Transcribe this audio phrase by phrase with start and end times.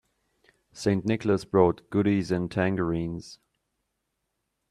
[0.73, 1.05] St.
[1.05, 3.37] Nicholas brought goodies and tangerines.